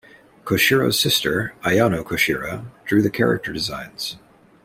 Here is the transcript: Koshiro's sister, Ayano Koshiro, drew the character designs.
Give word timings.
Koshiro's 0.45 0.99
sister, 0.99 1.53
Ayano 1.63 2.03
Koshiro, 2.03 2.65
drew 2.85 3.03
the 3.03 3.11
character 3.11 3.53
designs. 3.53 4.17